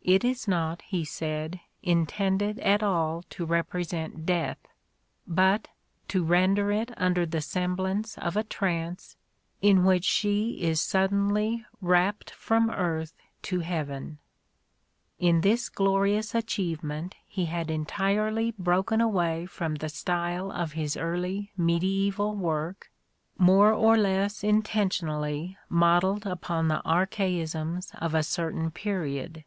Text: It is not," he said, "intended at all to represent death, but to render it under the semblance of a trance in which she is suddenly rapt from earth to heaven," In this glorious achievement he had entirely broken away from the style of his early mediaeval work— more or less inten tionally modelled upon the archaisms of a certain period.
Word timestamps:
It 0.00 0.24
is 0.24 0.48
not," 0.48 0.80
he 0.80 1.04
said, 1.04 1.60
"intended 1.82 2.58
at 2.60 2.82
all 2.82 3.24
to 3.28 3.44
represent 3.44 4.24
death, 4.24 4.56
but 5.26 5.68
to 6.08 6.24
render 6.24 6.72
it 6.72 6.90
under 6.96 7.26
the 7.26 7.42
semblance 7.42 8.16
of 8.16 8.34
a 8.34 8.42
trance 8.42 9.16
in 9.60 9.84
which 9.84 10.06
she 10.06 10.62
is 10.62 10.80
suddenly 10.80 11.66
rapt 11.82 12.30
from 12.30 12.70
earth 12.70 13.12
to 13.42 13.60
heaven," 13.60 14.16
In 15.18 15.42
this 15.42 15.68
glorious 15.68 16.34
achievement 16.34 17.14
he 17.26 17.44
had 17.44 17.70
entirely 17.70 18.54
broken 18.58 19.02
away 19.02 19.44
from 19.44 19.74
the 19.74 19.90
style 19.90 20.50
of 20.50 20.72
his 20.72 20.96
early 20.96 21.52
mediaeval 21.54 22.34
work— 22.34 22.90
more 23.36 23.74
or 23.74 23.98
less 23.98 24.38
inten 24.42 24.62
tionally 24.88 25.56
modelled 25.68 26.24
upon 26.26 26.68
the 26.68 26.80
archaisms 26.86 27.92
of 28.00 28.14
a 28.14 28.22
certain 28.22 28.70
period. 28.70 29.44